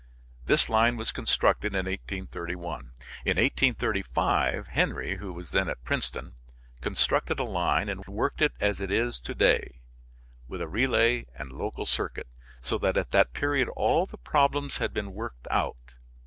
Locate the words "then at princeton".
5.51-6.33